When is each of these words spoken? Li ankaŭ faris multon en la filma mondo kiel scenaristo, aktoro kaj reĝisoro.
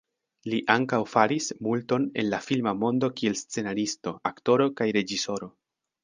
Li 0.51 0.59
ankaŭ 0.75 0.99
faris 1.09 1.49
multon 1.67 2.07
en 2.21 2.25
la 2.33 2.39
filma 2.45 2.73
mondo 2.83 3.09
kiel 3.21 3.37
scenaristo, 3.41 4.13
aktoro 4.31 4.67
kaj 4.81 4.89
reĝisoro. 4.99 5.51